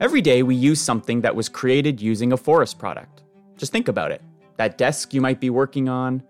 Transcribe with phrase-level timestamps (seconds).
[0.00, 3.22] Every day we use something that was created using a forest product.
[3.58, 4.22] Just think about it.
[4.56, 6.22] That desk you might be working on,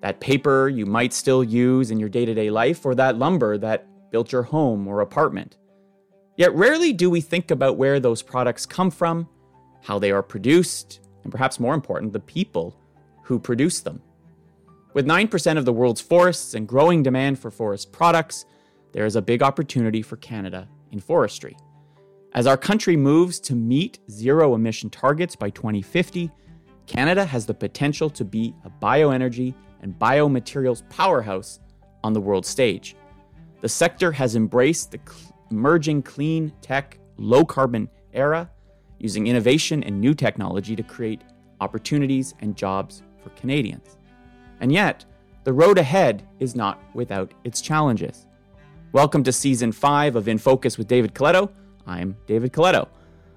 [0.00, 3.56] that paper you might still use in your day to day life, or that lumber
[3.58, 5.56] that built your home or apartment.
[6.36, 9.28] Yet rarely do we think about where those products come from,
[9.82, 12.76] how they are produced, and perhaps more important, the people
[13.22, 14.02] who produce them.
[14.92, 18.44] With 9% of the world's forests and growing demand for forest products,
[18.90, 21.56] there is a big opportunity for Canada in forestry.
[22.34, 26.32] As our country moves to meet zero emission targets by 2050,
[26.84, 31.60] Canada has the potential to be a bioenergy and biomaterials powerhouse
[32.02, 32.96] on the world stage.
[33.60, 34.98] The sector has embraced the
[35.52, 38.50] emerging clean tech, low carbon era,
[38.98, 41.22] using innovation and new technology to create
[41.60, 43.96] opportunities and jobs for Canadians.
[44.58, 45.04] And yet,
[45.44, 48.26] the road ahead is not without its challenges.
[48.90, 51.52] Welcome to season five of In Focus with David Coletto.
[51.86, 52.88] I'm David Coletto.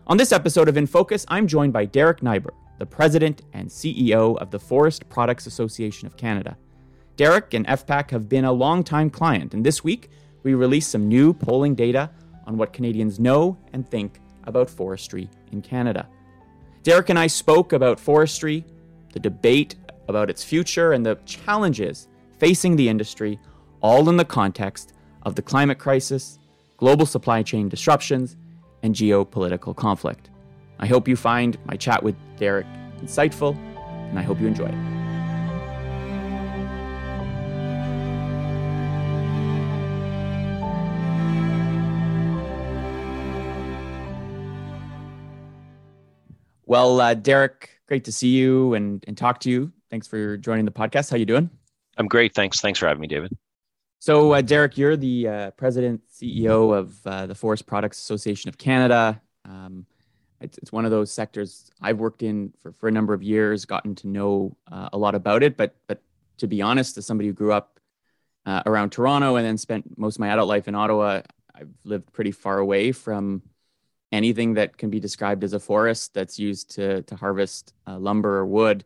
[0.07, 4.37] On this episode of In Focus, I'm joined by Derek Nighbor, the president and CEO
[4.37, 6.57] of the Forest Products Association of Canada.
[7.17, 10.09] Derek and FPAC have been a long-time client, and this week
[10.43, 12.09] we released some new polling data
[12.45, 16.07] on what Canadians know and think about forestry in Canada.
[16.83, 18.63] Derek and I spoke about forestry,
[19.11, 19.75] the debate
[20.07, 22.07] about its future, and the challenges
[22.39, 23.39] facing the industry,
[23.81, 26.39] all in the context of the climate crisis,
[26.77, 28.37] global supply chain disruptions,
[28.83, 30.29] and geopolitical conflict.
[30.79, 32.67] I hope you find my chat with Derek
[33.01, 33.57] insightful,
[34.09, 34.97] and I hope you enjoy it.
[46.67, 49.71] Well, uh, Derek, great to see you and, and talk to you.
[49.89, 51.09] Thanks for joining the podcast.
[51.09, 51.49] How you doing?
[51.97, 52.35] I'm great.
[52.35, 52.59] Thanks.
[52.59, 53.35] Thanks for having me, David.
[53.99, 58.57] So, uh, Derek, you're the uh, president, CEO of uh, the Forest Products Association of
[58.57, 59.21] Canada.
[59.43, 59.85] Um,
[60.39, 63.65] it's, it's, one of those sectors I've worked in for, for a number of years,
[63.65, 65.57] gotten to know uh, a lot about it.
[65.57, 66.03] But, but
[66.37, 67.79] to be honest, as somebody who grew up
[68.45, 71.21] uh, around Toronto and then spent most of my adult life in Ottawa,
[71.55, 73.41] I've lived pretty far away from
[74.11, 78.37] anything that can be described as a forest that's used to, to harvest uh, lumber
[78.37, 78.85] or wood.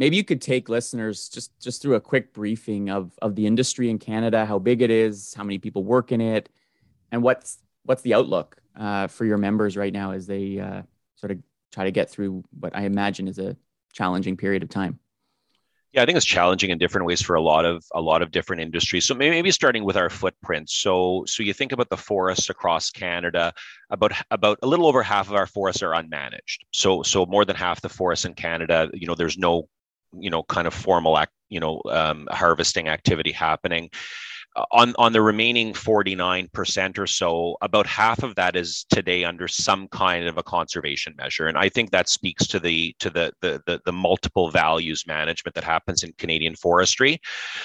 [0.00, 3.90] Maybe you could take listeners just, just through a quick briefing of, of the industry
[3.90, 6.48] in Canada, how big it is, how many people work in it,
[7.12, 10.80] and what's, what's the outlook uh, for your members right now as they uh,
[11.16, 11.38] sort of
[11.70, 13.58] try to get through what I imagine is a
[13.92, 14.98] challenging period of time.
[15.92, 18.30] Yeah, I think it's challenging in different ways for a lot of a lot of
[18.30, 19.06] different industries.
[19.06, 20.70] So maybe starting with our footprint.
[20.70, 23.52] So so you think about the forests across Canada,
[23.90, 26.58] about about a little over half of our forests are unmanaged.
[26.72, 29.68] So so more than half the forests in Canada, you know, there's no
[30.18, 33.90] you know kind of formal act, you know um, harvesting activity happening
[34.72, 39.86] on on the remaining 49% or so about half of that is today under some
[39.88, 41.46] kind of a conservation measure.
[41.46, 45.54] And i think that speaks to the to the the the, the multiple values management
[45.54, 47.20] that happens in canadian forestry.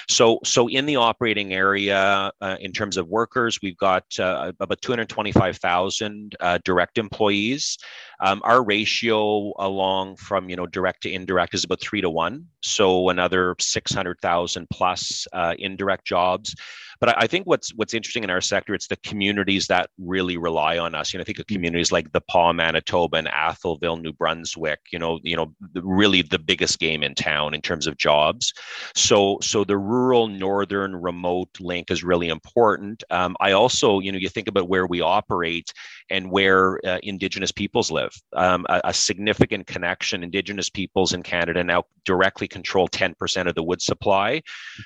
[0.08, 4.82] So so in the operating area uh, in terms of workers we've got uh, about
[4.82, 7.78] 225000 uh, direct employees.
[8.22, 12.46] Um, our ratio along from you know direct to indirect is about three to one,
[12.66, 16.56] so another six hundred thousand plus uh, indirect jobs.
[17.00, 20.78] But I, think what's what's interesting in our sector, it's the communities that really rely
[20.78, 21.14] on us.
[21.14, 24.80] You know, I think of communities like the Pas, Manitoba, and Atholville, New Brunswick.
[24.92, 28.54] You know, you know, really the biggest game in town in terms of jobs.
[28.96, 33.04] So, so the rural, northern, remote link is really important.
[33.10, 35.74] Um, I also, you know, you think about where we operate
[36.10, 38.14] and where uh, Indigenous peoples live.
[38.34, 40.24] Um, a, a, significant connection.
[40.24, 44.42] Indigenous peoples in Canada now directly control 10% of the wood supply.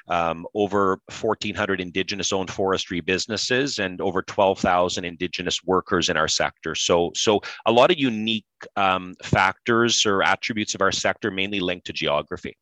[0.07, 6.73] Um, over 1,400 Indigenous owned forestry businesses and over 12,000 Indigenous workers in our sector.
[6.73, 8.45] So, so a lot of unique
[8.75, 12.57] um, factors or attributes of our sector, mainly linked to geography.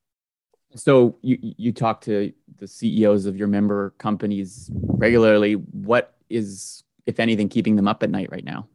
[0.75, 5.53] So you you talk to the CEOs of your member companies regularly.
[5.53, 8.67] What is if anything, keeping them up at night right now?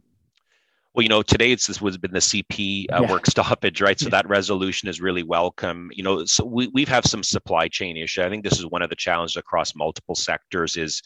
[0.94, 3.11] Well, you know, today it's this was been the CP uh, yeah.
[3.11, 3.99] work stoppage, right?
[3.99, 5.91] So that resolution is really welcome.
[5.94, 8.23] You know, so we we've have some supply chain issue.
[8.23, 10.77] I think this is one of the challenges across multiple sectors.
[10.77, 11.00] Is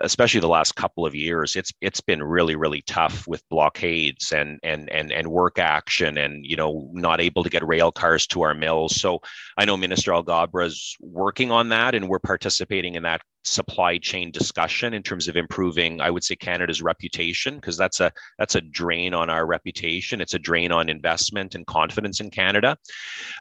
[0.00, 4.58] especially the last couple of years, it's it's been really really tough with blockades and
[4.64, 8.42] and and and work action, and you know, not able to get rail cars to
[8.42, 9.00] our mills.
[9.00, 9.20] So
[9.56, 14.30] I know Minister Alghabra is working on that, and we're participating in that supply chain
[14.30, 18.60] discussion in terms of improving i would say canada's reputation because that's a that's a
[18.60, 20.20] drain on our reputation.
[20.20, 22.76] It's a drain on investment and confidence in canada.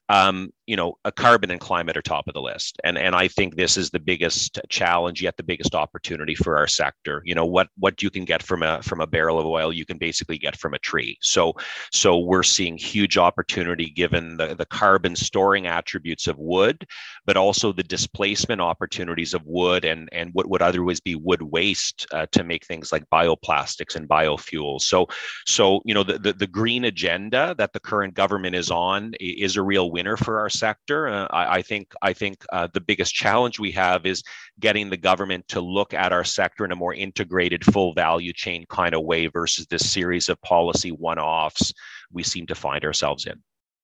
[0.07, 3.27] Um, you know, a carbon and climate are top of the list, and and I
[3.27, 7.23] think this is the biggest challenge yet the biggest opportunity for our sector.
[7.25, 9.83] You know, what what you can get from a from a barrel of oil, you
[9.83, 11.17] can basically get from a tree.
[11.21, 11.53] So
[11.91, 16.85] so we're seeing huge opportunity given the the carbon storing attributes of wood,
[17.25, 22.05] but also the displacement opportunities of wood and and what would otherwise be wood waste
[22.11, 24.81] uh, to make things like bioplastics and biofuels.
[24.81, 25.07] So
[25.47, 29.55] so you know the, the the green agenda that the current government is on is
[29.55, 31.07] a real winner for our sector.
[31.07, 34.23] Uh, I, I, think I think uh, the biggest challenge we have is
[34.59, 38.65] getting the government to look at our sector in a more integrated, full value chain
[38.69, 41.73] kind of way versus this series of policy one-offs
[42.11, 43.41] we seem to find ourselves in.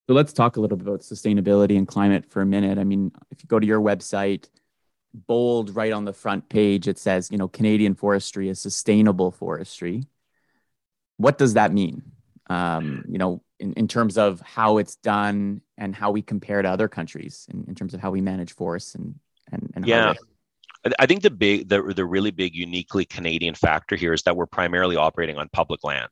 [0.07, 2.77] So let's talk a little bit about sustainability and climate for a minute.
[2.77, 4.47] I mean, if you go to your website,
[5.13, 10.03] bold right on the front page, it says, you know, Canadian forestry is sustainable forestry.
[11.17, 12.03] What does that mean?
[12.47, 16.69] Um, you know, in, in terms of how it's done and how we compare to
[16.69, 19.15] other countries in, in terms of how we manage forests and
[19.51, 20.13] and, and yeah.
[20.99, 24.45] I think the big, the, the really big, uniquely Canadian factor here is that we're
[24.45, 26.09] primarily operating on public land.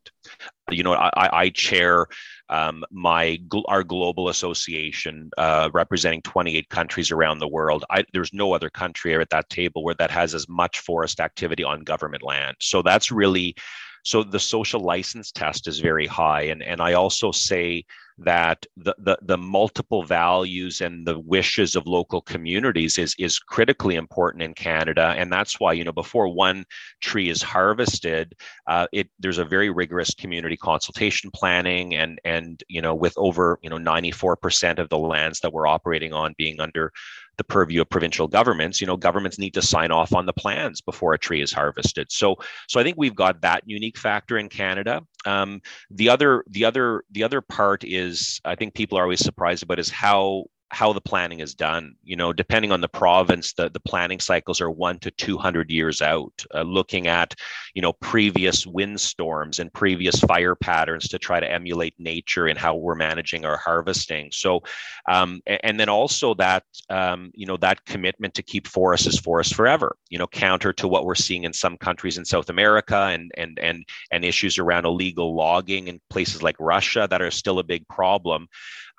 [0.72, 2.08] You know, I, I chair
[2.50, 3.38] um, my
[3.68, 7.86] our global association uh, representing 28 countries around the world.
[7.92, 11.64] I, there's no other country at that table where that has as much forest activity
[11.64, 12.56] on government land.
[12.60, 13.56] So that's really
[14.04, 16.44] so the social license test is very high.
[16.44, 17.86] And, and I also say
[18.18, 23.96] that the, the, the multiple values and the wishes of local communities is, is critically
[23.96, 25.14] important in Canada.
[25.18, 26.66] And that's why, you know, before one
[27.02, 28.34] tree is harvested,
[28.68, 33.60] uh, it there's a very rigorous community consultation planning and, and, you know, with over,
[33.62, 36.92] you know, 94% of the lands that we're operating on being under
[37.38, 40.82] the purview of provincial governments you know governments need to sign off on the plans
[40.82, 42.36] before a tree is harvested so
[42.68, 47.04] so i think we've got that unique factor in canada um, the other the other
[47.12, 51.02] the other part is i think people are always surprised about is how how the
[51.02, 51.96] planning is done.
[52.04, 56.02] You know, depending on the province, the, the planning cycles are one to 200 years
[56.02, 57.36] out, uh, looking at,
[57.76, 62.76] you know, previous windstorms and previous fire patterns to try to emulate nature in how
[62.76, 64.30] we're managing our harvesting.
[64.32, 64.64] So,
[65.08, 69.54] um, and then also that, um, you know, that commitment to keep forests as forests
[69.54, 73.32] forever, you know, counter to what we're seeing in some countries in South America and,
[73.38, 77.64] and, and, and issues around illegal logging in places like Russia that are still a
[77.64, 78.48] big problem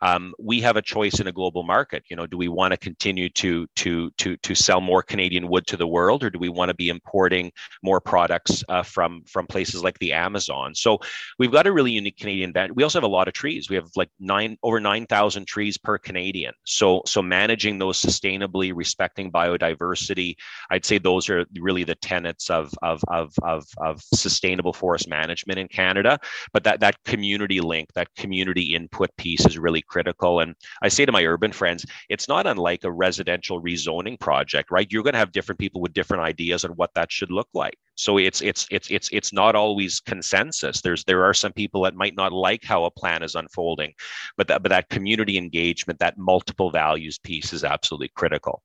[0.03, 2.05] um, we have a choice in a global market.
[2.09, 5.67] You know, do we want to continue to to to to sell more Canadian wood
[5.69, 7.53] to the world, or do we want to be importing
[7.83, 10.75] more products uh, from from places like the Amazon?
[10.75, 10.99] So
[11.39, 12.73] we've got a really unique Canadian band.
[12.75, 13.71] We also have a lot of trees.
[13.71, 16.53] We have like nine over nine thousand trees per Canadian.
[16.65, 20.35] So so managing those sustainably, respecting biodiversity,
[20.71, 25.59] I'd say those are really the tenets of of of of, of sustainable forest management
[25.59, 26.19] in Canada.
[26.53, 30.41] But that that community link, that community input piece is really critical.
[30.41, 34.91] And I say to my urban friends, it's not unlike a residential rezoning project, right?
[34.91, 37.79] You're going to have different people with different ideas on what that should look like.
[37.97, 40.81] So it's it's it's it's it's not always consensus.
[40.81, 43.93] There's there are some people that might not like how a plan is unfolding,
[44.37, 48.63] but that but that community engagement, that multiple values piece is absolutely critical.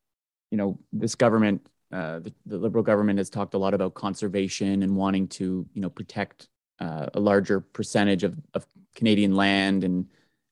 [0.52, 4.84] You know, this government uh, the, the, liberal government has talked a lot about conservation
[4.84, 6.48] and wanting to, you know, protect
[6.80, 10.06] uh, a larger percentage of, of Canadian land and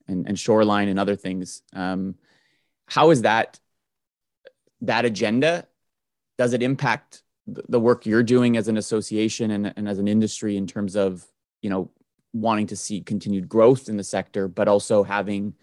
[0.08, 1.62] and, and shoreline and other things.
[1.74, 2.16] Um,
[2.88, 3.60] how is that
[4.82, 5.68] that agenda?
[6.38, 10.58] Does it impact the work you're doing as an association and, and as an industry
[10.58, 11.26] in terms of
[11.62, 11.92] you know
[12.34, 15.54] wanting to see continued growth in the sector, but also having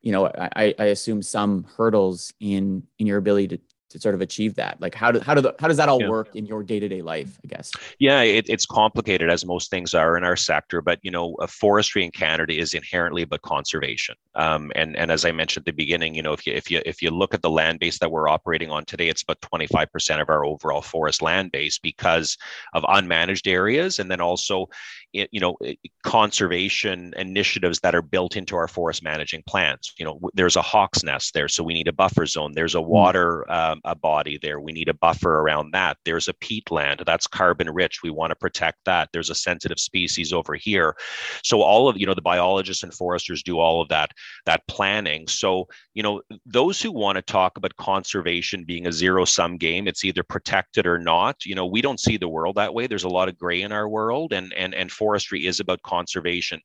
[0.00, 4.20] you know I, I assume some hurdles in in your ability to to sort of
[4.20, 4.80] achieve that?
[4.80, 6.08] Like how do how do the, how does that all yeah.
[6.08, 7.38] work in your day to day life?
[7.44, 7.72] I guess.
[7.98, 12.04] Yeah, it, it's complicated as most things are in our sector, but you know, forestry
[12.04, 14.14] in Canada is inherently about conservation.
[14.34, 16.82] Um, and and as I mentioned at the beginning, you know, if you if you
[16.86, 19.66] if you look at the land base that we're operating on today, it's about twenty
[19.66, 22.36] five percent of our overall forest land base because
[22.74, 24.68] of unmanaged areas, and then also
[25.12, 25.56] you know
[26.04, 29.92] conservation initiatives that are built into our forest managing plans.
[29.98, 32.52] You know there's a hawk's nest there so we need a buffer zone.
[32.54, 32.88] There's a hmm.
[32.88, 34.60] water um, a body there.
[34.60, 35.96] We need a buffer around that.
[36.04, 38.02] There's a peatland that's carbon rich.
[38.02, 39.08] We want to protect that.
[39.12, 40.94] There's a sensitive species over here.
[41.42, 44.10] So all of you know the biologists and foresters do all of that
[44.46, 45.26] that planning.
[45.28, 49.88] So you know those who want to talk about conservation being a zero sum game
[49.88, 51.44] it's either protected or not.
[51.44, 52.86] You know we don't see the world that way.
[52.86, 56.60] There's a lot of gray in our world and and and forestry is about conservation.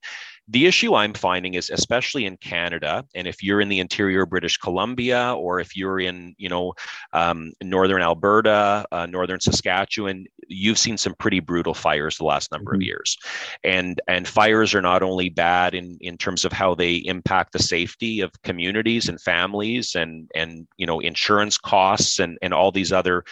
[0.47, 4.57] The issue I'm finding is, especially in Canada, and if you're in the interior British
[4.57, 6.73] Columbia or if you're in, you know,
[7.13, 12.71] um, northern Alberta, uh, northern Saskatchewan, you've seen some pretty brutal fires the last number
[12.71, 12.81] mm-hmm.
[12.81, 13.17] of years
[13.63, 17.59] and and fires are not only bad in in terms of how they impact the
[17.59, 22.91] safety of communities and families and and you know insurance costs and and all these
[22.91, 23.23] other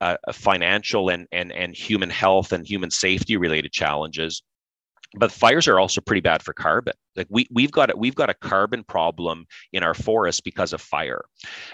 [0.00, 4.42] uh, financial and and and human health and human safety related challenges.
[5.16, 8.34] But fires are also pretty bad for carbon like we we've got we've got a
[8.34, 11.24] carbon problem in our forests because of fire,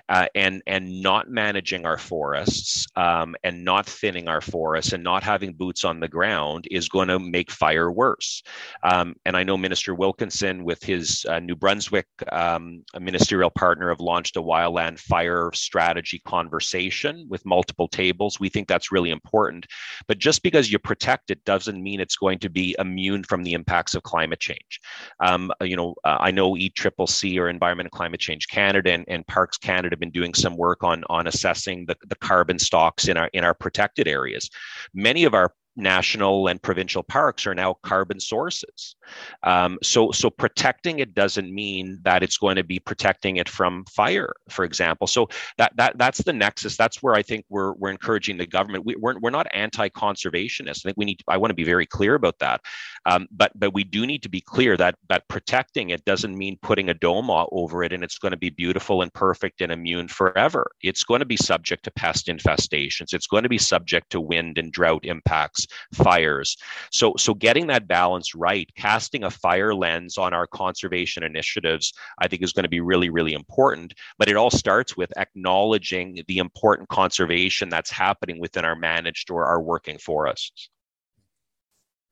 [0.08, 5.22] uh, and and not managing our forests um, and not thinning our forests and not
[5.22, 8.42] having boots on the ground is going to make fire worse.
[8.82, 14.00] Um, and I know Minister Wilkinson, with his uh, New Brunswick um, ministerial partner, have
[14.00, 18.40] launched a wildland fire strategy conversation with multiple tables.
[18.40, 19.66] We think that's really important.
[20.06, 23.52] But just because you protect it doesn't mean it's going to be immune from the
[23.52, 24.80] impacts of climate change.
[25.20, 25.29] Um,
[25.62, 29.58] you know, uh, I know ECCC or Environment and Climate Change Canada and, and Parks
[29.58, 33.28] Canada have been doing some work on on assessing the, the carbon stocks in our
[33.32, 34.50] in our protected areas.
[34.94, 38.96] Many of our national and provincial parks are now carbon sources.
[39.42, 43.84] Um, so, so protecting it doesn't mean that it's going to be protecting it from
[43.86, 45.06] fire, for example.
[45.06, 46.76] So that that that's the nexus.
[46.76, 48.84] That's where I think we're we're encouraging the government.
[48.84, 50.80] We, we're we're not anti-conservationists.
[50.84, 51.18] I think we need.
[51.20, 52.60] To, I want to be very clear about that.
[53.06, 56.58] Um, but but we do need to be clear that that protecting it doesn't mean
[56.62, 60.08] putting a dome over it and it's going to be beautiful and perfect and immune
[60.08, 60.70] forever.
[60.82, 63.12] It's going to be subject to pest infestations.
[63.12, 65.59] It's going to be subject to wind and drought impacts
[65.94, 66.56] fires.
[66.90, 72.28] So, so getting that balance right, casting a fire lens on our conservation initiatives, I
[72.28, 73.94] think is going to be really, really important.
[74.18, 79.46] But it all starts with acknowledging the important conservation that's happening within our managed or
[79.46, 80.70] our working forests.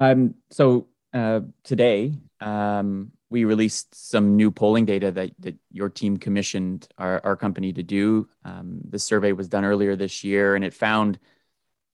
[0.00, 6.16] Um, so uh, today, um, we released some new polling data that, that your team
[6.16, 8.28] commissioned our, our company to do.
[8.44, 11.18] Um, the survey was done earlier this year, and it found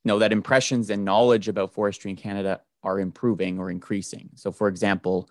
[0.04, 4.30] know that impressions and knowledge about forestry in Canada are improving or increasing.
[4.34, 5.28] So, for example,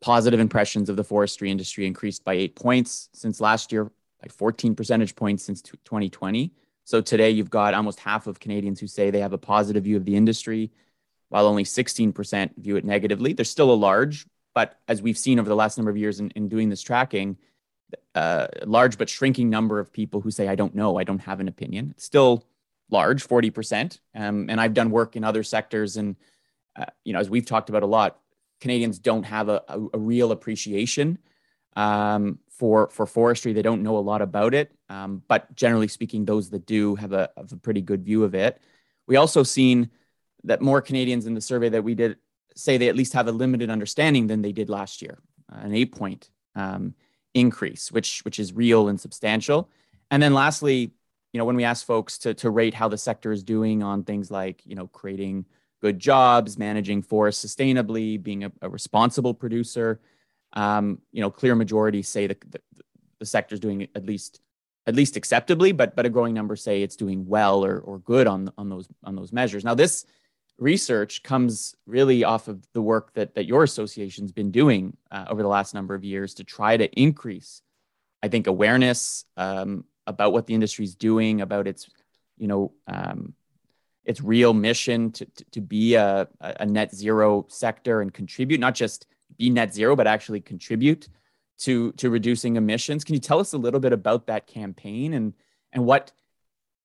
[0.00, 4.74] positive impressions of the forestry industry increased by eight points since last year, by 14
[4.74, 6.52] percentage points since 2020.
[6.84, 9.96] So, today you've got almost half of Canadians who say they have a positive view
[9.96, 10.70] of the industry,
[11.28, 13.32] while only 16% view it negatively.
[13.32, 16.30] There's still a large, but as we've seen over the last number of years in,
[16.30, 17.38] in doing this tracking,
[18.14, 21.40] uh, large but shrinking number of people who say, I don't know, I don't have
[21.40, 21.90] an opinion.
[21.92, 22.44] It's still
[22.90, 23.98] large, 40%.
[24.14, 25.96] Um, and I've done work in other sectors.
[25.96, 26.16] And,
[26.76, 28.18] uh, you know, as we've talked about a lot,
[28.60, 31.18] Canadians don't have a, a, a real appreciation
[31.76, 33.52] um, for, for forestry.
[33.52, 34.72] They don't know a lot about it.
[34.88, 38.34] Um, but generally speaking, those that do have a, have a pretty good view of
[38.34, 38.60] it.
[39.06, 39.90] We also seen
[40.44, 42.16] that more Canadians in the survey that we did
[42.56, 45.18] say they at least have a limited understanding than they did last year,
[45.52, 46.94] uh, an eight point um,
[47.34, 49.70] increase, which, which is real and substantial.
[50.10, 50.92] And then lastly,
[51.32, 54.04] you know, when we ask folks to, to rate how the sector is doing on
[54.04, 55.44] things like, you know, creating
[55.80, 60.00] good jobs, managing forests sustainably, being a, a responsible producer,
[60.52, 62.60] um, you know, clear majority say the, the,
[63.20, 64.40] the sector is doing at least
[64.86, 68.26] at least acceptably, but but a growing number say it's doing well or or good
[68.26, 69.64] on on those on those measures.
[69.64, 70.04] Now this
[70.58, 75.42] research comes really off of the work that that your association's been doing uh, over
[75.42, 77.62] the last number of years to try to increase,
[78.22, 81.88] I think, awareness um, about what the industry is doing, about its,
[82.36, 83.34] you know, um,
[84.04, 88.74] its real mission to, to, to be a, a net zero sector and contribute, not
[88.74, 89.06] just
[89.38, 91.08] be net zero, but actually contribute
[91.58, 93.04] to to reducing emissions.
[93.04, 95.34] Can you tell us a little bit about that campaign and
[95.72, 96.12] and what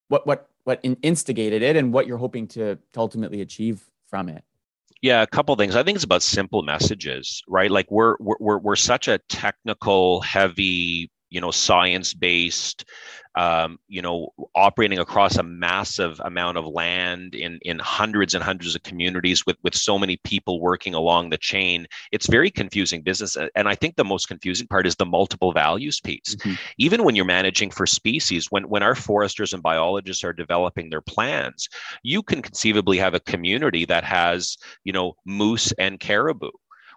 [0.09, 4.43] what what what instigated it and what you're hoping to, to ultimately achieve from it?
[5.01, 5.75] Yeah, a couple things.
[5.75, 7.69] I think it's about simple messages, right?
[7.69, 12.85] Like we're we're we're such a technical heavy you know science based
[13.35, 18.73] um, you know operating across a massive amount of land in in hundreds and hundreds
[18.73, 23.35] of communities with with so many people working along the chain it's very confusing business.
[23.55, 26.35] And i think the most confusing part is the multiple values piece.
[26.35, 26.53] Mm-hmm.
[26.77, 31.01] even when you're managing for species when when our foresters and biologists are developing their
[31.01, 31.67] plans
[32.03, 36.51] you can conceivably have a community that has you know moose and caribou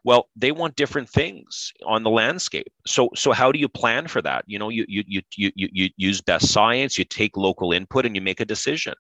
[0.04, 2.72] well, they want different things on the landscape.
[2.86, 4.44] So, so how do you plan for that?
[4.46, 6.98] You know, you you you you you use best science.
[6.98, 8.94] You take local input and you make a decision.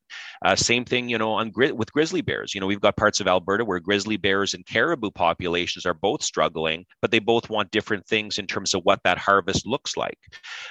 [0.44, 2.54] Uh, same thing, you know, on with grizzly bears.
[2.54, 6.22] You know, we've got parts of Alberta where grizzly bears and caribou populations are both
[6.22, 10.18] struggling, but they both want different things in terms of what that harvest looks like.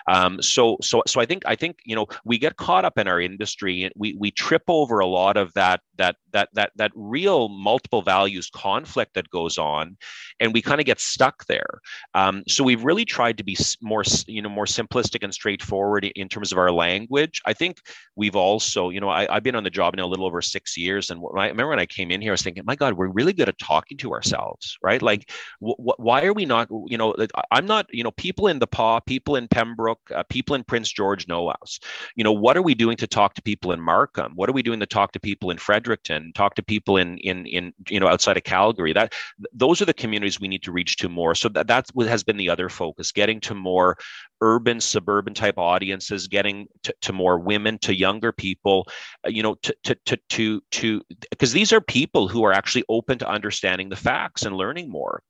[0.08, 3.08] Um, so, so, so I think I think you know we get caught up in
[3.08, 6.92] our industry and we we trip over a lot of that that that that that
[6.96, 9.98] real multiple values conflict that goes on
[10.40, 11.82] and we kind of get stuck there.
[12.14, 16.30] Um, so we've really tried to be more, you know, more simplistic and straightforward in
[16.30, 17.42] terms of our language.
[17.46, 17.80] I think
[18.16, 20.78] we've also, you know, I, have been on the job now a little over six
[20.78, 23.08] years, and I remember when I came in here, I was thinking, my God, we're
[23.08, 25.02] really good at talking to ourselves, right?
[25.02, 25.30] Like,
[25.62, 27.16] w- why are we not, you know,
[27.52, 30.92] I'm not, you know, people in the Pas, people in Pembroke, uh, people in Prince
[30.92, 31.80] George know us.
[32.16, 34.34] You know, what are we doing to talk to people in Markham?
[34.36, 36.32] What are we doing to talk to people in Fredericton?
[36.34, 38.94] Talk to people in in in you know outside of Calgary.
[38.94, 39.14] That
[39.54, 41.36] those are the communities we need to reach to more.
[41.36, 43.98] So that what has been the other focus, getting to more
[44.42, 48.88] urban suburban type audiences getting to, to more women to younger people
[49.26, 53.18] uh, you know to to to to because these are people who are actually open
[53.18, 55.22] to understanding the facts and learning more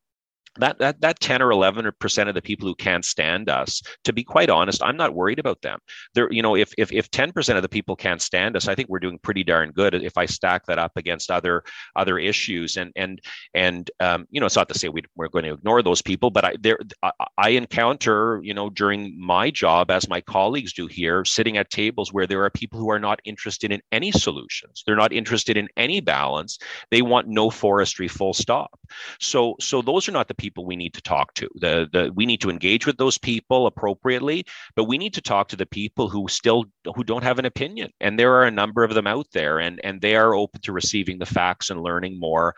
[0.59, 4.13] that that that 10 or 11 percent of the people who can't stand us to
[4.13, 5.79] be quite honest i'm not worried about them.
[6.13, 8.75] There you know if if if 10 percent of the people can't stand us i
[8.75, 11.63] think we're doing pretty darn good if i stack that up against other
[11.95, 12.77] other issues.
[12.77, 13.21] And and
[13.53, 16.29] and um, you know it's not to say we, we're going to ignore those people
[16.29, 20.87] but i there I, I encounter you know during my job as my colleagues do
[20.87, 24.83] here sitting at tables where there are people who are not interested in any solutions.
[24.85, 26.57] They're not interested in any balance.
[26.91, 28.79] They want no forestry full stop.
[29.19, 31.49] So so those are not the people people we need to talk to.
[31.55, 35.49] The, the, we need to engage with those people appropriately, but we need to talk
[35.49, 37.91] to the people who still who don't have an opinion.
[37.99, 40.71] And there are a number of them out there, and, and they are open to
[40.71, 42.55] receiving the facts and learning more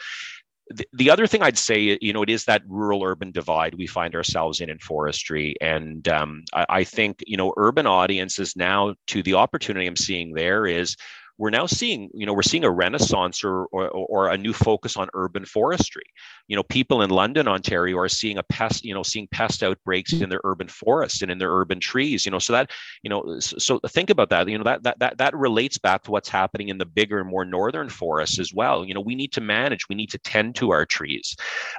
[0.93, 4.13] the, other thing I'd say, you know, it is that rural urban divide we find
[4.13, 5.55] ourselves in in forestry.
[5.61, 10.33] And um, I, I, think, you know, urban audiences now to the opportunity I'm seeing
[10.33, 10.95] there is
[11.39, 14.97] we're now seeing, you know, we're seeing a renaissance or, or, or a new focus
[14.97, 16.03] on urban forestry.
[16.49, 20.11] You know, people in London, Ontario are seeing a pest, you know, seeing pest outbreaks
[20.11, 22.71] in their urban forests and in their urban trees, you know, so that,
[23.03, 26.11] you know, so think about that, you know, that, that, that, that relates back to
[26.11, 28.83] what's happening in the bigger and more northern forests as well.
[28.83, 31.37] You know, we need to manage, we need to tend to our trees.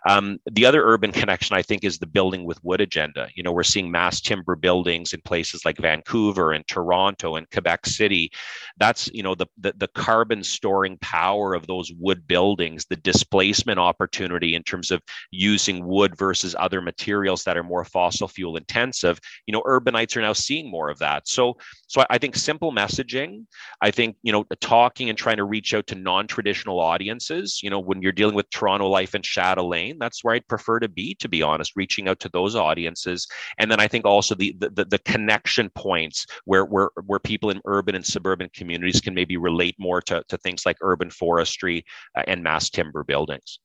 [0.09, 3.29] Um, the other urban connection, I think, is the building with wood agenda.
[3.35, 7.85] You know, we're seeing mass timber buildings in places like Vancouver and Toronto and Quebec
[7.85, 8.31] City.
[8.79, 13.79] That's, you know, the the, the carbon storing power of those wood buildings, the displacement
[13.79, 19.19] opportunity in terms of using wood versus other materials that are more fossil fuel intensive,
[19.47, 21.29] you know, urbanites are now seeing more of that.
[21.29, 23.47] So, so I think simple messaging,
[23.81, 27.81] I think, you know, talking and trying to reach out to non-traditional audiences, you know,
[27.81, 31.29] when you're dealing with Toronto Life and Chatelaine, that's where I'd prefer to be, to
[31.29, 33.27] be honest, reaching out to those audiences.
[33.59, 37.61] And then I think also the the, the connection points where where where people in
[37.67, 42.23] urban and suburban communities can maybe relate more to, to things like urban forestry uh,
[42.27, 43.59] and mass timber buildings.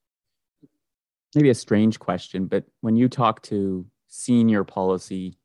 [1.35, 5.38] Maybe a strange question, but when you talk to senior policy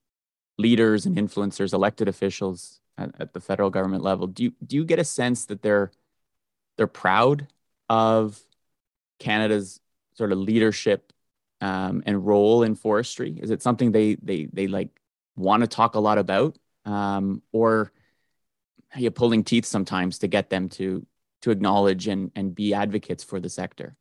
[0.57, 4.85] leaders and influencers, elected officials at, at the federal government level, do you do you
[4.85, 5.91] get a sense that they're
[6.77, 7.49] they're proud
[7.89, 8.41] of
[9.19, 9.81] Canada's
[10.15, 11.13] sort of leadership
[11.61, 13.39] um, and role in forestry?
[13.43, 14.91] Is it something they they they like
[15.37, 17.93] want to talk a lot about, um, or
[18.97, 21.07] are pulling teeth sometimes to get them to
[21.43, 23.97] to acknowledge and and be advocates for the sector?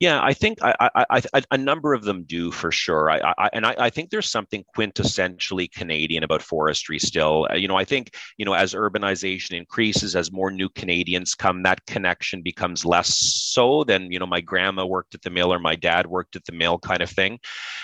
[0.00, 3.10] Yeah, I think I, I, I, a number of them do for sure.
[3.10, 7.46] I, I and I, think there's something quintessentially Canadian about forestry still.
[7.50, 11.62] Uh, you know, I think you know as urbanization increases, as more new Canadians come,
[11.64, 15.58] that connection becomes less so than you know my grandma worked at the mill or
[15.58, 17.38] my dad worked at the mill kind of thing.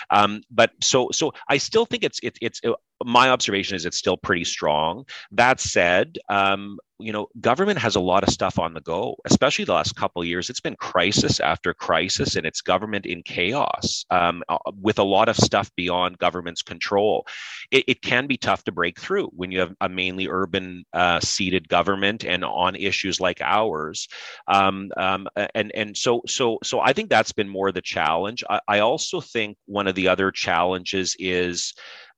[0.09, 2.73] Um, but so so I still think it's it, it's uh,
[3.05, 5.05] my observation is it's still pretty strong.
[5.31, 9.65] That said, um, you know, government has a lot of stuff on the go, especially
[9.65, 10.49] the last couple years.
[10.49, 15.29] It's been crisis after crisis, and it's government in chaos um, uh, with a lot
[15.29, 17.25] of stuff beyond government's control.
[17.71, 21.19] It, it, can be tough to break through when you have a mainly urban uh,
[21.19, 24.07] seated government and on issues like ours.
[24.47, 28.43] Um, um, and and so so so I think that's been more the challenge.
[28.49, 31.73] I, I also think one of the other challenges is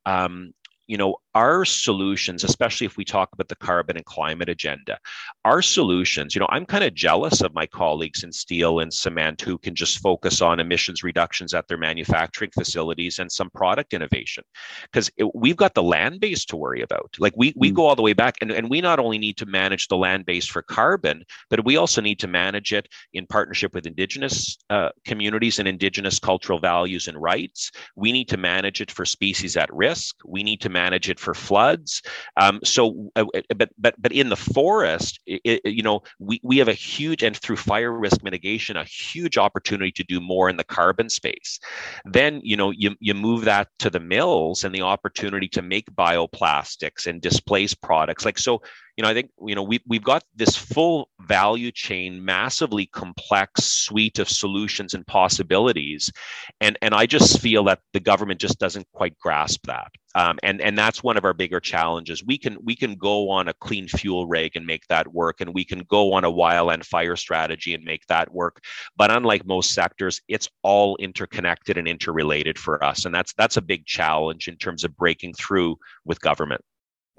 [0.06, 0.54] um,
[0.90, 4.98] you know, our solutions, especially if we talk about the carbon and climate agenda,
[5.46, 9.42] our solutions, you know, I'm kind of jealous of my colleagues in steel and cement
[9.42, 14.44] who can just focus on emissions reductions at their manufacturing facilities and some product innovation.
[14.92, 17.16] Because we've got the land base to worry about.
[17.20, 17.76] Like we, we mm.
[17.76, 20.26] go all the way back, and, and we not only need to manage the land
[20.26, 24.90] base for carbon, but we also need to manage it in partnership with Indigenous uh,
[25.06, 27.72] communities and Indigenous cultural values and rights.
[27.96, 30.16] We need to manage it for species at risk.
[30.26, 32.02] We need to manage it for floods.
[32.38, 36.58] Um, so, uh, uh, but but but in the forest, it, you know, we we
[36.58, 40.58] have a huge and through fire risk mitigation, a huge opportunity to do more in
[40.58, 41.60] the carbon space.
[42.06, 45.86] Then you know you you move that to the mills and the opportunity to make
[45.92, 48.62] bioplastics and displace products like so
[49.00, 53.64] you know, I think you know we we've got this full value chain, massively complex
[53.64, 56.12] suite of solutions and possibilities,
[56.60, 59.90] and and I just feel that the government just doesn't quite grasp that.
[60.16, 62.26] Um, and and that's one of our bigger challenges.
[62.26, 65.54] We can we can go on a clean fuel reg and make that work, and
[65.54, 68.62] we can go on a wildland fire strategy and make that work.
[68.98, 73.62] But unlike most sectors, it's all interconnected and interrelated for us, and that's that's a
[73.62, 76.66] big challenge in terms of breaking through with government.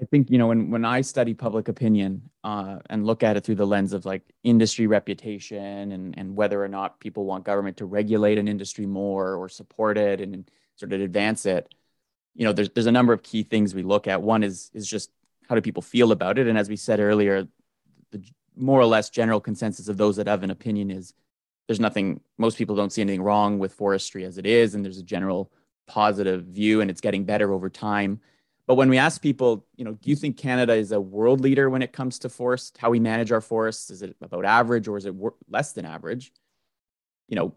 [0.01, 3.43] I think you know when when I study public opinion uh, and look at it
[3.43, 7.77] through the lens of like industry reputation and and whether or not people want government
[7.77, 11.73] to regulate an industry more or support it and sort of advance it
[12.35, 14.21] you know, there's there's a number of key things we look at.
[14.21, 15.11] One is is just
[15.49, 17.47] how do people feel about it, and as we said earlier,
[18.11, 18.23] the
[18.55, 21.13] more or less general consensus of those that have an opinion is
[21.67, 22.21] there's nothing.
[22.37, 25.51] Most people don't see anything wrong with forestry as it is, and there's a general
[25.87, 28.21] positive view, and it's getting better over time.
[28.71, 31.69] But when we ask people, you know, do you think Canada is a world leader
[31.69, 32.77] when it comes to forest?
[32.77, 33.89] How we manage our forests?
[33.89, 35.13] Is it about average or is it
[35.49, 36.31] less than average?
[37.27, 37.55] You know,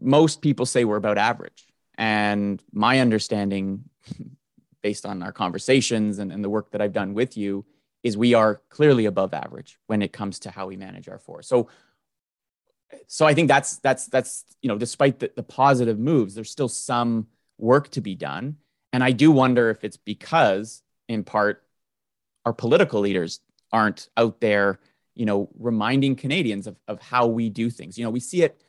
[0.00, 1.66] most people say we're about average.
[1.98, 3.84] And my understanding,
[4.82, 7.66] based on our conversations and, and the work that I've done with you,
[8.02, 11.50] is we are clearly above average when it comes to how we manage our forest.
[11.50, 11.68] So,
[13.08, 16.70] so I think that's that's that's you know, despite the, the positive moves, there's still
[16.70, 17.26] some
[17.58, 18.56] work to be done.
[18.92, 21.62] And I do wonder if it's because, in part,
[22.44, 23.40] our political leaders
[23.72, 24.80] aren't out there,
[25.14, 27.98] you know, reminding Canadians of, of how we do things.
[27.98, 28.60] You know, we see it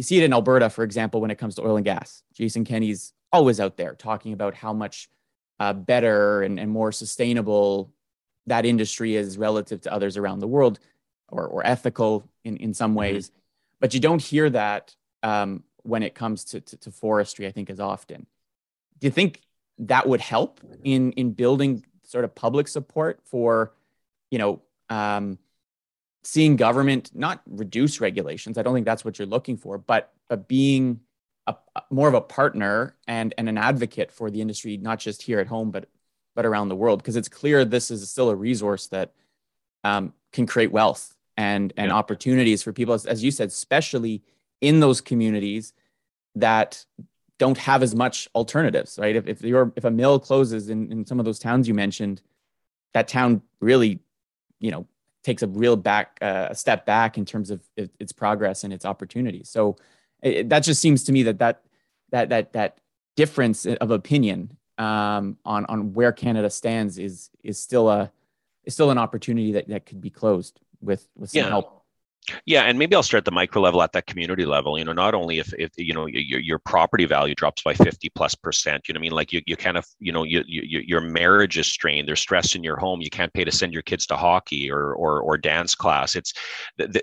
[0.00, 2.22] you see it in Alberta, for example, when it comes to oil and gas.
[2.32, 5.10] Jason Kenney's always out there talking about how much
[5.58, 7.92] uh, better and, and more sustainable
[8.46, 10.78] that industry is relative to others around the world
[11.28, 12.98] or, or ethical in, in some mm-hmm.
[12.98, 13.28] ways.
[13.28, 13.38] Mm-hmm.
[13.80, 17.68] But you don't hear that um, when it comes to, to, to forestry, I think,
[17.68, 18.26] as often.
[18.98, 19.42] Do you think
[19.80, 23.72] that would help in, in building sort of public support for,
[24.30, 25.38] you know, um,
[26.22, 28.58] seeing government not reduce regulations.
[28.58, 31.00] I don't think that's what you're looking for, but but being
[31.46, 31.54] a,
[31.90, 35.46] more of a partner and and an advocate for the industry, not just here at
[35.46, 35.88] home, but
[36.34, 39.12] but around the world, because it's clear this is still a resource that
[39.82, 41.94] um, can create wealth and and yeah.
[41.94, 44.22] opportunities for people, as, as you said, especially
[44.60, 45.72] in those communities
[46.34, 46.84] that
[47.40, 49.16] don't have as much alternatives, right?
[49.16, 52.20] If if you're if a mill closes in, in some of those towns you mentioned,
[52.92, 54.00] that town really,
[54.60, 54.86] you know,
[55.24, 58.84] takes a real back uh, a step back in terms of its progress and its
[58.84, 59.48] opportunities.
[59.48, 59.76] So
[60.22, 61.62] it, that just seems to me that that
[62.10, 62.78] that that that
[63.16, 68.12] difference of opinion um, on on where Canada stands is is still a
[68.64, 71.48] is still an opportunity that, that could be closed with with some yeah.
[71.48, 71.79] help
[72.46, 74.78] yeah, and maybe I'll start at the micro level at that community level.
[74.78, 78.10] You know, not only if, if you know your, your property value drops by fifty
[78.10, 80.80] plus percent, you know, I mean, like you, you kind of you know you, you,
[80.86, 82.08] your marriage is strained.
[82.08, 83.00] There's stress in your home.
[83.00, 86.14] You can't pay to send your kids to hockey or or, or dance class.
[86.16, 86.32] It's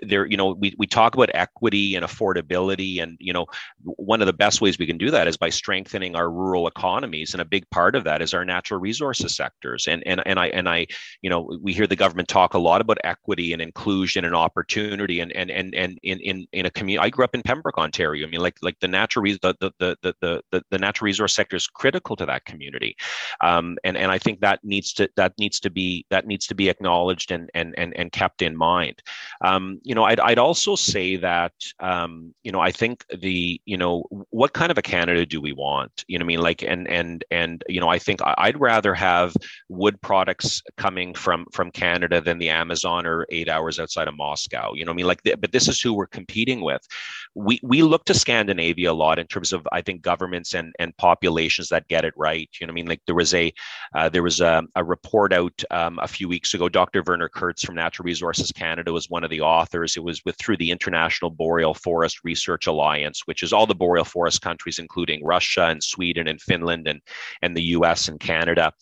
[0.02, 0.26] there.
[0.26, 3.46] You know, we we talk about equity and affordability, and you know,
[3.82, 7.32] one of the best ways we can do that is by strengthening our rural economies,
[7.32, 9.86] and a big part of that is our natural resources sectors.
[9.86, 10.86] And and and I and I,
[11.22, 15.17] you know, we hear the government talk a lot about equity and inclusion and opportunity
[15.20, 17.04] and and and and in in in a community.
[17.04, 18.26] I grew up in Pembroke, Ontario.
[18.26, 21.56] I mean, like like the natural the the the the the, the natural resource sector
[21.56, 22.96] is critical to that community,
[23.42, 26.54] um, and and I think that needs to that needs to be that needs to
[26.54, 29.02] be acknowledged and and and and kept in mind.
[29.44, 33.76] Um, you know, I'd I'd also say that um, you know I think the you
[33.76, 36.04] know what kind of a Canada do we want?
[36.08, 39.34] You know, I mean, like and and and you know I think I'd rather have
[39.68, 44.72] wood products coming from from Canada than the Amazon or eight hours outside of Moscow.
[44.74, 46.86] You know, I mean, like, the, but this is who we're competing with.
[47.34, 50.96] We we look to Scandinavia a lot in terms of I think governments and and
[50.96, 52.48] populations that get it right.
[52.60, 53.52] You know, I mean, like there was a
[53.94, 56.68] uh, there was a, a report out um, a few weeks ago.
[56.68, 57.02] Dr.
[57.06, 59.96] Werner Kurz from Natural Resources Canada was one of the authors.
[59.96, 64.04] It was with through the International Boreal Forest Research Alliance, which is all the boreal
[64.04, 67.00] forest countries, including Russia and Sweden and Finland and
[67.42, 68.08] and the U.S.
[68.08, 68.72] and Canada.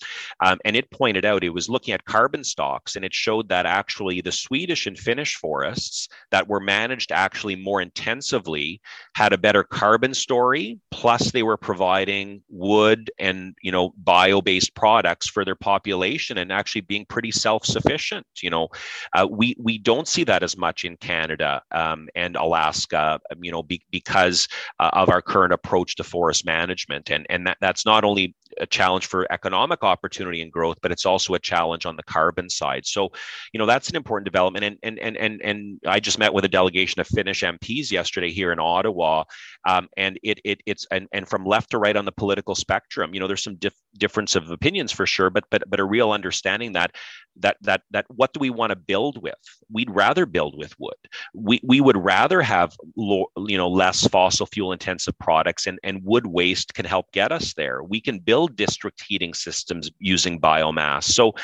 [0.41, 3.67] Um, and it pointed out it was looking at carbon stocks, and it showed that
[3.67, 8.81] actually the Swedish and Finnish forests that were managed actually more intensively
[9.15, 15.29] had a better carbon story plus they were providing wood and you know bio-based products
[15.29, 18.69] for their population and actually being pretty self-sufficient you know.
[19.15, 23.53] Uh, we we don't see that as much in canada um, and alaska um, you
[23.53, 24.49] know be, because
[24.81, 27.11] uh, of our current approach to forest management.
[27.11, 31.05] And and that, that's not only a challenge for economic opportunity and growth but it's
[31.05, 32.87] also a challenge on the carbon side.
[32.87, 33.11] So
[33.53, 34.65] you know that's an important development.
[34.65, 38.53] And and and and, and just met with a delegation of Finnish MPs yesterday here
[38.53, 39.25] in Ottawa,
[39.69, 43.15] um, and it, it it's and, and from left to right on the political spectrum,
[43.15, 46.13] you know, there's some dif- difference of opinions for sure, but but but a real
[46.13, 46.93] understanding that
[47.37, 49.35] that that that what do we want to build with?
[49.73, 50.95] We'd rather build with wood.
[51.35, 56.03] We we would rather have lo- you know less fossil fuel intensive products, and and
[56.05, 57.83] wood waste can help get us there.
[57.83, 61.05] We can build district heating systems using biomass.
[61.05, 61.35] So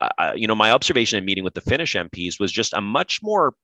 [0.00, 3.20] uh, you know, my observation in meeting with the Finnish MPs was just a much
[3.22, 3.54] more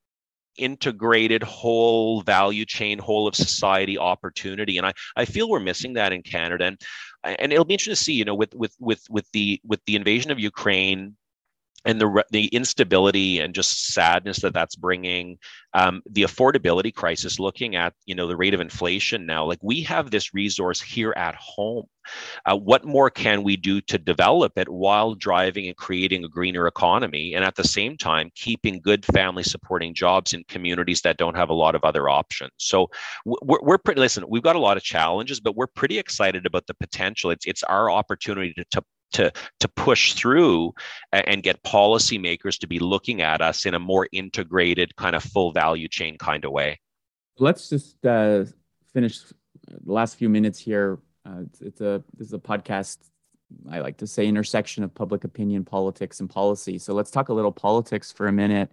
[0.56, 6.12] integrated whole value chain whole of society opportunity and i i feel we're missing that
[6.12, 6.78] in canada and
[7.24, 9.96] and it'll be interesting to see you know with with with with the with the
[9.96, 11.16] invasion of ukraine
[11.86, 15.38] and the the instability and just sadness that that's bringing
[15.72, 19.82] um, the affordability crisis looking at you know the rate of inflation now like we
[19.82, 21.86] have this resource here at home.
[22.44, 26.68] Uh, what more can we do to develop it while driving and creating a greener
[26.68, 31.34] economy and at the same time keeping good family supporting jobs in communities that don't
[31.34, 32.52] have a lot of other options?
[32.58, 32.88] So
[33.24, 36.66] we're, we're pretty listen we've got a lot of challenges but we're pretty excited about
[36.66, 37.30] the potential.
[37.30, 38.82] It's it's our opportunity to, to
[39.16, 40.74] to to push through
[41.12, 45.52] and get policymakers to be looking at us in a more integrated kind of full
[45.52, 46.78] value chain kind of way.
[47.38, 48.44] Let's just uh,
[48.92, 49.20] finish
[49.66, 50.98] the last few minutes here.
[51.24, 52.98] Uh, it's, it's, a this is a podcast
[53.70, 56.78] i like to say intersection of public opinion politics and policy.
[56.78, 58.70] So let's talk a little politics for a minute.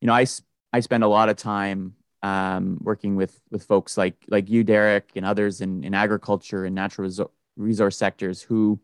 [0.00, 0.26] You know i
[0.72, 5.10] i spend a lot of time um, working with with folks like like you derek
[5.14, 7.10] and others in in agriculture and natural
[7.56, 8.80] resource sectors who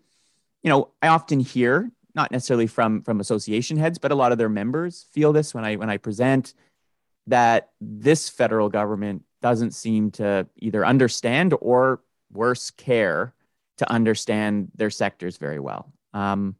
[0.65, 4.39] you know, I often hear not necessarily from from association heads, but a lot of
[4.39, 6.55] their members feel this when I when I present
[7.27, 13.35] that this federal government doesn't seem to either understand or worse care
[13.79, 15.93] to understand their sectors very well.
[16.13, 16.57] Um,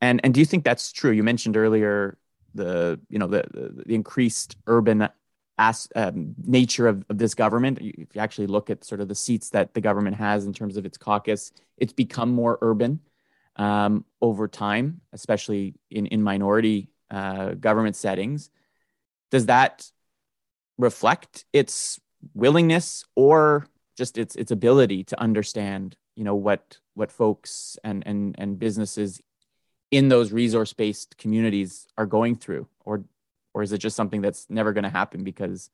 [0.00, 1.12] and and do you think that's true?
[1.12, 2.18] You mentioned earlier
[2.54, 5.08] the you know the the, the increased urban
[5.58, 7.78] as, um, nature of, of this government.
[7.80, 10.76] If you actually look at sort of the seats that the government has in terms
[10.76, 13.00] of its caucus, it's become more urban
[13.56, 18.50] um, over time, especially in, in minority uh, government settings.
[19.30, 19.90] Does that
[20.78, 22.00] reflect its
[22.34, 28.34] willingness or just its its ability to understand, you know, what what folks and and
[28.38, 29.20] and businesses
[29.90, 33.04] in those resource based communities are going through, or
[33.54, 35.70] or is it just something that's never going to happen because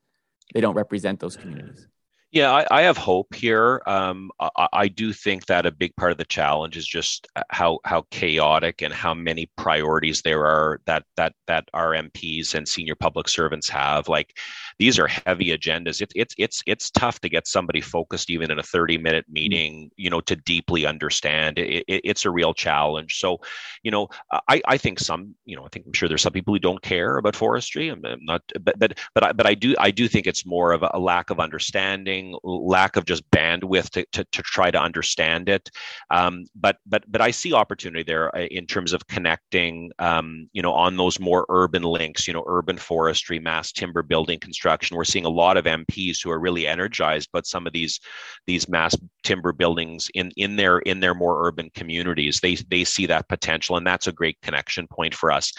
[0.53, 1.87] they don't represent those communities?
[2.31, 3.81] Yeah, I, I have hope here.
[3.85, 7.79] Um, I, I, do think that a big part of the challenge is just how
[7.83, 12.95] how chaotic and how many priorities there are that that that our MPs and senior
[12.95, 14.07] public servants have.
[14.07, 14.37] Like
[14.79, 16.01] these are heavy agendas.
[16.01, 19.33] It's it's it's it's tough to get somebody focused even in a thirty minute mm.
[19.33, 19.91] meeting.
[19.97, 21.59] You know, to deeply understand.
[21.59, 23.19] It, it, it's a real challenge.
[23.19, 23.41] So,
[23.83, 24.07] you know,
[24.47, 26.81] I I think some you know I think I'm sure there's some people who don't
[26.81, 27.89] care about forestry.
[27.89, 30.71] I'm, I'm not, but but but I, but I do I do think it's more
[30.71, 35.49] of a lack of understanding lack of just bandwidth to, to, to try to understand
[35.49, 35.69] it.
[36.09, 40.61] Um, but but but I see opportunity there uh, in terms of connecting, um, you
[40.61, 42.27] know, on those more urban links.
[42.27, 44.97] You know, urban forestry, mass timber building construction.
[44.97, 47.99] We're seeing a lot of MPs who are really energized but some of these
[48.47, 52.39] these mass timber buildings in in their in their more urban communities.
[52.41, 55.51] They they see that potential, and that's a great connection point for us.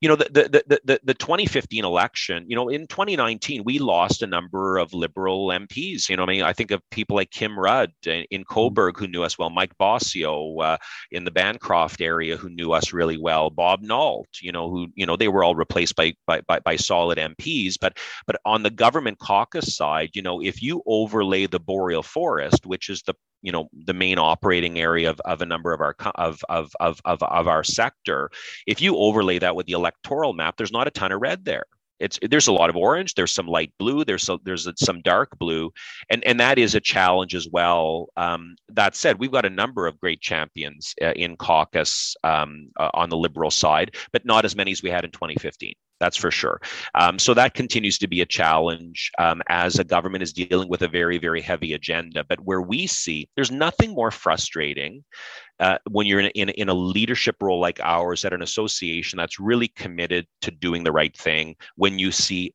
[0.00, 2.44] You know, the the the the, the 2015 election.
[2.48, 6.42] You know, in 2019 we lost a number of liberal MPs you know, I mean,
[6.42, 8.52] I think of people like Kim Rudd in, in mm-hmm.
[8.52, 10.76] Cobourg who knew us well, Mike Bossio uh,
[11.10, 15.06] in the Bancroft area who knew us really well, Bob Nault, you know, who you
[15.06, 17.74] know they were all replaced by by by, by solid MPs.
[17.80, 22.66] But but on the government caucus side, you know, if you overlay the boreal forest,
[22.66, 25.94] which is the you know the main operating area of, of a number of our
[26.16, 28.30] of, of of of of our sector
[28.66, 31.64] if you overlay that with the electoral map there's not a ton of red there
[32.00, 35.38] it's there's a lot of orange there's some light blue there's some, there's some dark
[35.38, 35.70] blue
[36.10, 38.08] and and that is a challenge as well.
[38.16, 42.90] Um, that said we've got a number of great champions uh, in caucus um, uh,
[42.94, 46.30] on the liberal side but not as many as we had in 2015 that's for
[46.30, 46.60] sure.
[46.94, 50.82] Um, so that continues to be a challenge um, as a government is dealing with
[50.82, 52.24] a very, very heavy agenda.
[52.28, 55.04] But where we see there's nothing more frustrating
[55.60, 59.40] uh, when you're in in, in a leadership role like ours at an association that's
[59.40, 62.54] really committed to doing the right thing, when you see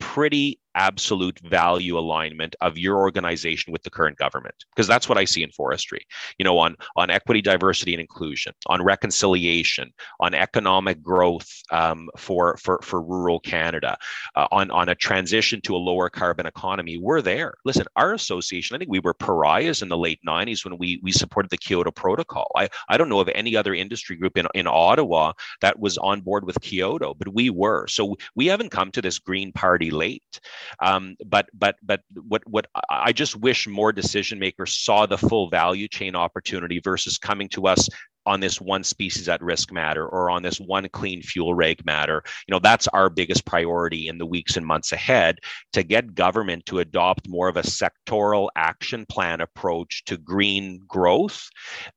[0.00, 5.24] pretty absolute value alignment of your organization with the current government because that's what i
[5.24, 6.06] see in forestry.
[6.38, 12.56] You know on on equity diversity and inclusion on reconciliation on economic growth um, for
[12.56, 13.96] for for rural canada
[14.34, 17.54] uh, on on a transition to a lower carbon economy we're there.
[17.64, 21.12] Listen our association i think we were pariahs in the late 90s when we we
[21.12, 22.50] supported the kyoto protocol.
[22.56, 26.20] I i don't know of any other industry group in in ottawa that was on
[26.20, 27.86] board with kyoto but we were.
[27.86, 30.40] So we haven't come to this green party late
[30.80, 35.48] Um, but but but what what I just wish more decision makers saw the full
[35.48, 37.88] value chain opportunity versus coming to us
[38.26, 42.22] on this one species at risk matter or on this one clean fuel reg matter.
[42.46, 45.38] You know that's our biggest priority in the weeks and months ahead
[45.72, 51.48] to get government to adopt more of a sectoral action plan approach to green growth.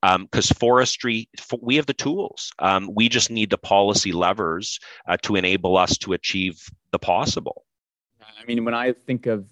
[0.02, 1.30] Because um, forestry
[1.62, 2.52] we have the tools.
[2.60, 6.58] Um, we just need the policy levers uh, to enable us to achieve
[6.92, 7.66] the possible
[8.40, 9.48] i mean when i think of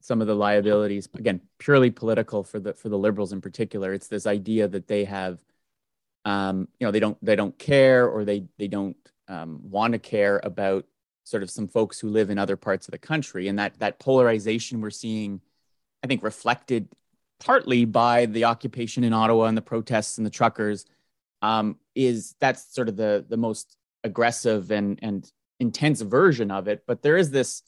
[0.00, 4.08] some of the liabilities again purely political for the for the liberals in particular it's
[4.08, 5.38] this idea that they have
[6.24, 8.96] um, you know they don't they don't care or they they don't
[9.28, 10.84] um, want to care about
[11.24, 13.46] sort of some folks who live in other parts of the country.
[13.48, 15.40] And that that polarization we're seeing
[16.02, 16.88] i think reflected
[17.38, 20.86] partly by the occupation in ottawa and the protests and the truckers
[21.42, 26.84] um, is that's sort of the the most aggressive and and intense version of it.
[26.86, 27.62] But there is this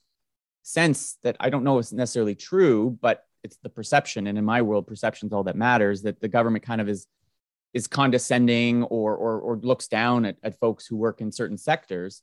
[0.63, 4.63] sense that i don't know is necessarily true but it's the perception and in my
[4.63, 7.07] world perception is all that matters that the government kind of is
[7.73, 12.23] is condescending or, or, or looks down at, at folks who work in certain sectors.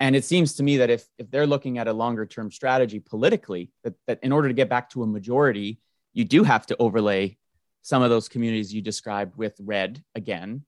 [0.00, 3.00] And it seems to me that if, if they're looking at a longer term strategy
[3.00, 5.80] politically, that, that in order to get back to a majority,
[6.12, 7.36] you do have to overlay
[7.82, 10.64] some of those communities you described with red again,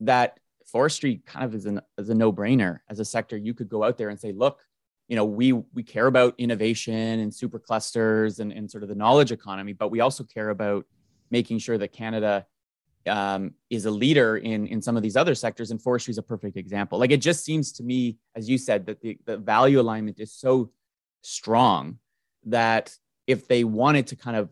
[0.00, 3.36] that forestry kind of is, an, is a no brainer as a sector.
[3.36, 4.60] You could go out there and say, look,
[5.08, 8.94] you know, we, we care about innovation and super clusters and, and sort of the
[8.94, 10.84] knowledge economy, but we also care about
[11.30, 12.46] making sure that Canada
[13.06, 16.22] um, is a leader in in some of these other sectors, and forestry is a
[16.22, 16.98] perfect example.
[16.98, 20.32] Like it just seems to me, as you said, that the, the value alignment is
[20.32, 20.70] so
[21.22, 21.98] strong
[22.46, 22.92] that
[23.26, 24.50] if they wanted to kind of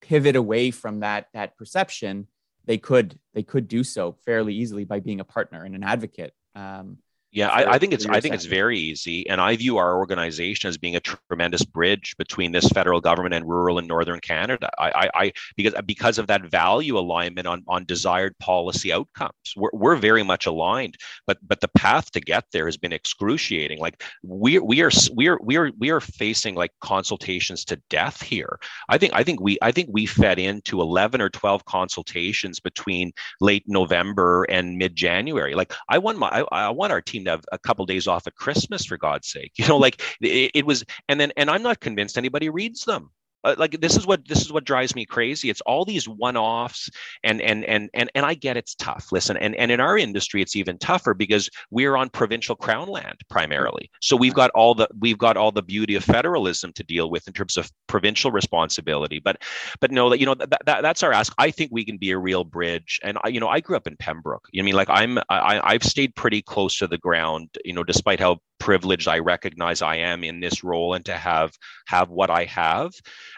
[0.00, 2.28] pivot away from that that perception,
[2.64, 6.32] they could they could do so fairly easily by being a partner and an advocate.
[6.54, 6.98] Um,
[7.36, 10.68] yeah, I, I, think it's I think it's very easy, and I view our organization
[10.68, 14.70] as being a tremendous bridge between this federal government and rural and northern Canada.
[14.78, 19.68] I, I, I because because of that value alignment on on desired policy outcomes, we're,
[19.74, 20.96] we're very much aligned.
[21.26, 23.80] But but the path to get there has been excruciating.
[23.80, 28.22] Like we we are we are we are we are facing like consultations to death
[28.22, 28.58] here.
[28.88, 33.12] I think I think we I think we fed into eleven or twelve consultations between
[33.42, 35.54] late November and mid January.
[35.54, 38.34] Like I want my I, I want our team to a couple days off at
[38.34, 39.52] Christmas for God's sake.
[39.58, 43.10] You know, like it, it was, and then and I'm not convinced anybody reads them
[43.46, 45.50] Uh, like this is what this is what drives me crazy.
[45.50, 46.90] It's all these one-offs
[47.22, 49.12] and and and and and i get it's tough.
[49.12, 53.20] Listen and and in our industry it's even tougher because we're on provincial crown land
[53.30, 53.88] primarily.
[54.00, 57.28] So we've got all the we've got all the beauty of federalism to deal with
[57.28, 59.20] in terms of provincial responsibility.
[59.20, 59.40] But
[59.80, 61.32] but no that you know that, that that's our ask.
[61.38, 62.98] I think we can be a real bridge.
[63.04, 64.48] And i you know i grew up in pembroke.
[64.52, 64.74] You know, i mean?
[64.74, 69.08] Like i'm I, i've stayed pretty close to the ground you know despite how privileged
[69.08, 71.52] I recognize I am in this role and to have
[71.86, 72.92] have what I have.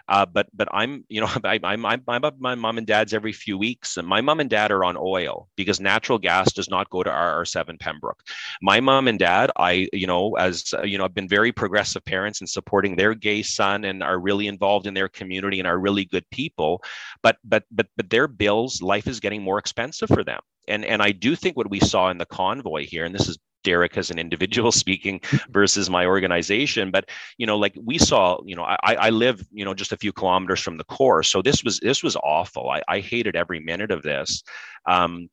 [0.09, 3.15] Uh, but but I'm you know I, I'm I'm I'm up my mom and dad's
[3.15, 6.71] every few weeks, and my mom and dad are on oil because natural gas does
[6.71, 8.23] not go to RR7 Pembroke.
[8.63, 12.41] My mom and dad, I you know as you know, I've been very progressive parents
[12.41, 16.05] in supporting their gay son and are really involved in their community and are really
[16.05, 16.83] good people.
[17.23, 21.03] But but but but their bills, life is getting more expensive for them and and
[21.03, 24.11] I do think what we saw in the convoy here, and this is Derek as
[24.11, 26.91] an individual speaking versus my organization.
[26.91, 29.97] But you know, like we saw, you know, I, I live, you know, just a
[29.97, 32.71] few kilometers from the core, so this was this was awful.
[32.71, 34.43] I, I hated every minute of this.
[34.87, 35.29] Um,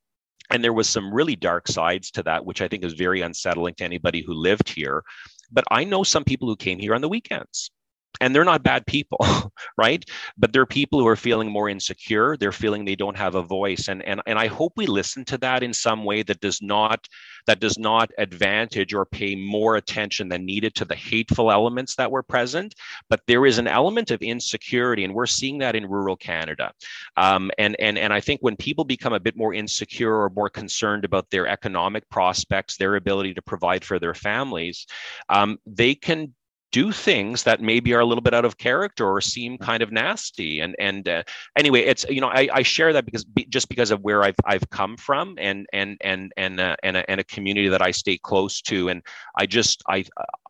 [0.51, 3.73] and there was some really dark sides to that, which I think is very unsettling
[3.75, 5.03] to anybody who lived here.
[5.51, 7.71] But I know some people who came here on the weekends
[8.21, 9.19] and they're not bad people
[9.77, 10.03] right?
[10.37, 12.37] But they're people who are feeling more insecure.
[12.37, 13.87] They're feeling they don't have a voice.
[13.87, 17.07] And and, and i hope we listen to that in some way that does not
[17.47, 22.09] that does not advantage or pay more attention than needed to the hateful elements that
[22.09, 22.73] were present.
[23.09, 26.71] But there is an element of insecurity and we're seeing that in rural canada.
[27.17, 30.49] Um, and and and i think when people become a bit more insecure or more
[30.49, 34.85] concerned about their economic prospects their ability to provide for their families
[35.29, 36.33] um, they can
[36.75, 39.93] do things that maybe are a little bit out of character or seem kind of
[39.93, 40.59] nasty.
[40.59, 41.23] And and uh,
[41.55, 44.69] anyway it's you know I, I share that because just because of where I've I've
[44.71, 48.17] come from and and and and uh, and, a, and a community that I stay
[48.17, 48.89] close to.
[48.89, 49.01] And
[49.37, 50.03] I just I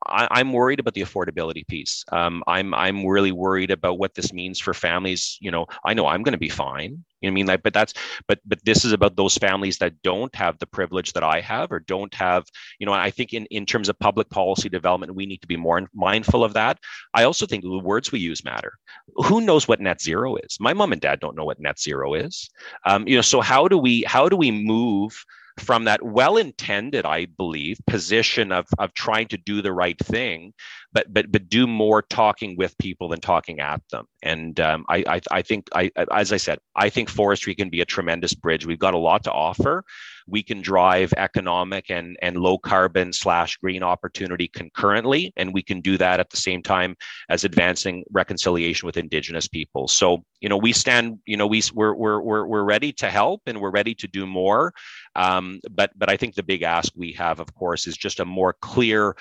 [0.08, 2.04] I, am worried about the affordability piece.
[2.12, 5.38] Um, I'm I'm really worried about what this means for families.
[5.41, 7.04] You know, I know I'm going to be fine.
[7.22, 7.46] You know I mean?
[7.48, 7.94] Like, but that's
[8.28, 11.72] but but this is about those families that don't have the privilege that I have
[11.72, 12.45] or don't have.
[12.80, 15.58] You know, I think in in terms of public policy development, we need to be
[15.58, 16.80] more mindful of that.
[17.14, 18.74] I also think the words we use matter.
[19.16, 20.58] Who knows what net zero is?
[20.60, 22.49] My mom and dad don't know what net zero is.
[22.86, 25.26] Um, you know, so how do we how do we move
[25.58, 30.53] from that well-intended, I believe, position of of trying to do the right thing,
[30.91, 34.06] but but but do more talking with people than talking at them.
[34.22, 37.82] And um, I, I I think I as I said, I think forestry can be
[37.82, 38.66] a tremendous bridge.
[38.66, 39.84] We've got a lot to offer
[40.28, 45.32] we can drive economic and, and low carbon slash green opportunity concurrently.
[45.36, 46.95] And we can do that at the same time
[47.30, 49.88] as advancing reconciliation with Indigenous people.
[49.88, 53.41] So, you know, we stand, you know, we, we're, we're, we're, we're ready to help
[53.45, 54.73] and we're ready to do more.
[55.15, 58.26] Um, but, but I think the big ask we have, of course, is just a
[58.26, 59.15] more clear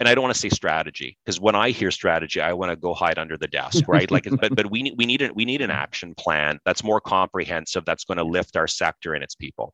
[0.00, 2.76] and I don't want to say strategy because when I hear strategy, I want to
[2.76, 4.10] go hide under the desk, right?
[4.10, 7.84] like, but but we need we need we need an action plan that's more comprehensive,
[7.84, 9.72] that's going to lift our sector and its people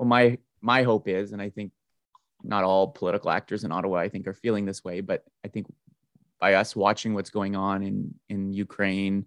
[0.00, 1.72] well, my my hope is, and I think
[2.42, 5.66] not all political actors in Ottawa, I think, are feeling this way, but I think
[6.40, 9.26] by us watching what's going on in in Ukraine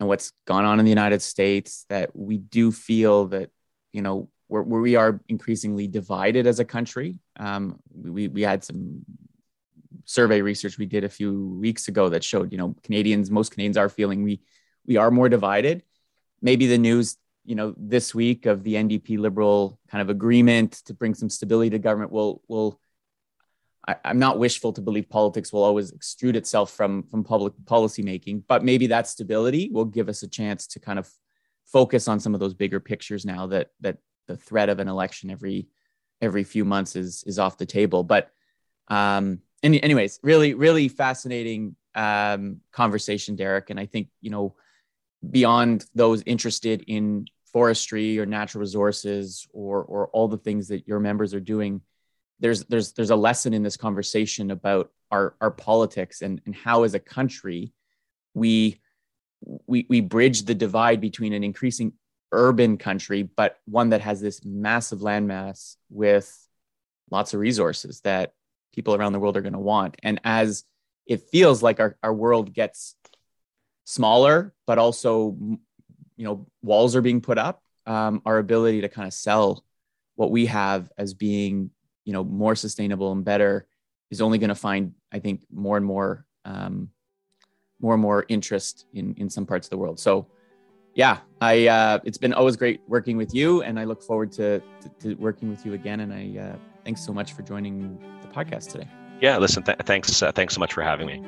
[0.00, 3.50] and what's gone on in the United States, that we do feel that
[3.92, 7.20] you know we're, we are increasingly divided as a country.
[7.38, 9.04] Um, we we had some
[10.06, 13.76] survey research we did a few weeks ago that showed you know Canadians, most Canadians
[13.76, 14.40] are feeling we
[14.86, 15.82] we are more divided.
[16.40, 20.92] Maybe the news you know this week of the NDP Liberal kind of agreement to
[20.92, 22.78] bring some stability to government will will
[23.88, 28.02] I, am not wishful to believe politics will always extrude itself from from public policy
[28.02, 31.08] making, but maybe that stability will give us a chance to kind of
[31.64, 33.96] focus on some of those bigger pictures now that that
[34.26, 35.68] the threat of an election every
[36.20, 38.04] every few months is is off the table.
[38.04, 38.30] But
[38.88, 44.54] um, any, anyways, really really fascinating um, conversation, Derek, and I think you know
[45.30, 51.00] beyond those interested in forestry or natural resources or or all the things that your
[51.00, 51.80] members are doing
[52.40, 56.82] there's there's there's a lesson in this conversation about our our politics and and how
[56.82, 57.72] as a country
[58.34, 58.80] we
[59.66, 61.92] we we bridge the divide between an increasing
[62.32, 66.36] urban country but one that has this massive landmass with
[67.10, 68.32] lots of resources that
[68.78, 69.96] people around the world are going to want.
[70.02, 70.64] And as
[71.06, 72.94] it feels like our, our world gets
[73.84, 75.36] smaller but also
[76.18, 79.64] you know walls are being put up um, our ability to kind of sell
[80.16, 81.70] what we have as being
[82.04, 83.66] you know more sustainable and better
[84.10, 86.90] is only going to find i think more and more um,
[87.80, 89.98] more and more interest in in some parts of the world.
[89.98, 90.28] So
[90.98, 94.60] yeah i uh, it's been always great working with you and i look forward to
[94.80, 98.28] to, to working with you again and i uh, thanks so much for joining the
[98.28, 98.88] podcast today.
[99.20, 101.22] Yeah listen th- thanks uh, thanks so much for having me